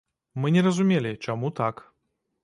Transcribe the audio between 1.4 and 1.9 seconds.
так.